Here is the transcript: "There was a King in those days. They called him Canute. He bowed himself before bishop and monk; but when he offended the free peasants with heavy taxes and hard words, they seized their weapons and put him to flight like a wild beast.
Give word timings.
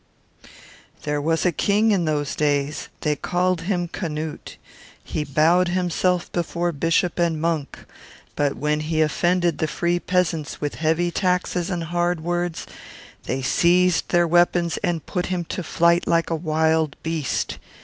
"There 1.03 1.21
was 1.21 1.45
a 1.45 1.51
King 1.51 1.91
in 1.91 2.05
those 2.05 2.35
days. 2.35 2.89
They 3.01 3.15
called 3.15 3.61
him 3.61 3.87
Canute. 3.87 4.57
He 5.03 5.23
bowed 5.23 5.67
himself 5.67 6.31
before 6.31 6.71
bishop 6.71 7.19
and 7.19 7.39
monk; 7.39 7.77
but 8.35 8.57
when 8.57 8.79
he 8.79 9.03
offended 9.03 9.59
the 9.59 9.67
free 9.67 9.99
peasants 9.99 10.59
with 10.59 10.73
heavy 10.73 11.11
taxes 11.11 11.69
and 11.69 11.83
hard 11.83 12.21
words, 12.23 12.65
they 13.25 13.43
seized 13.43 14.09
their 14.09 14.27
weapons 14.27 14.77
and 14.77 15.05
put 15.05 15.27
him 15.27 15.45
to 15.49 15.61
flight 15.61 16.07
like 16.07 16.31
a 16.31 16.35
wild 16.35 16.95
beast. 17.03 17.59